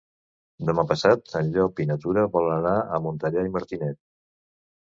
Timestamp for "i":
1.85-1.87, 3.51-3.55